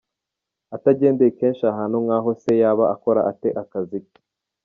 [0.75, 4.19] Atagendeye kenshi ahantu nk’aho se yaba akora ate akazi ke?